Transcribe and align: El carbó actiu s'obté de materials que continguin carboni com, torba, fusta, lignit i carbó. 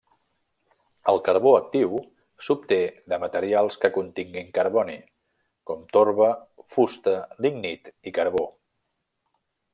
El 1.11 1.19
carbó 1.27 1.51
actiu 1.57 1.99
s'obté 2.45 2.79
de 3.13 3.19
materials 3.25 3.77
que 3.83 3.91
continguin 3.99 4.49
carboni 4.57 4.97
com, 5.71 5.85
torba, 5.99 6.31
fusta, 6.79 7.15
lignit 7.47 7.93
i 8.13 8.17
carbó. 8.19 8.45